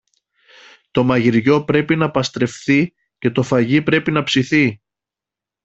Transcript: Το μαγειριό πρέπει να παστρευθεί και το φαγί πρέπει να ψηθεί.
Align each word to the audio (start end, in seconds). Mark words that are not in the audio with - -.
Το 0.91 1.03
μαγειριό 1.03 1.63
πρέπει 1.63 1.95
να 1.95 2.11
παστρευθεί 2.11 2.93
και 3.17 3.31
το 3.31 3.43
φαγί 3.43 3.81
πρέπει 3.81 4.11
να 4.11 4.23
ψηθεί. 4.23 4.81